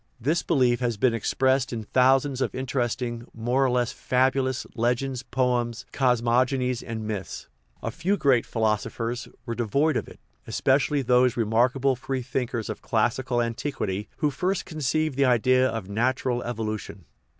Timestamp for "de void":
9.53-9.95